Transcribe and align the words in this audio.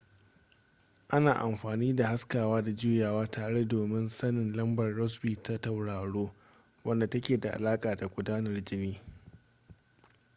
ana 1.09 1.33
amfani 1.39 1.93
da 1.95 2.07
haskawa 2.07 2.61
da 2.61 2.71
juyawa 2.71 3.27
tare 3.31 3.65
domin 3.65 4.07
sanin 4.09 4.55
lambar 4.55 4.93
rossby 4.95 5.35
ta 5.43 5.61
tauraro 5.61 6.31
wadda 6.83 7.07
take 7.09 7.37
da 7.37 7.51
alaƙa 7.53 7.95
da 7.95 8.07
gudanar 8.07 8.63
jini 8.63 9.01